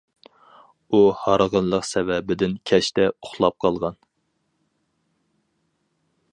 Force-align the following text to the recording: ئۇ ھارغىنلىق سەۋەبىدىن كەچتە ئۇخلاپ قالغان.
ئۇ 0.91 1.01
ھارغىنلىق 1.25 1.85
سەۋەبىدىن 1.89 2.57
كەچتە 2.71 3.07
ئۇخلاپ 3.11 3.59
قالغان. 3.67 4.03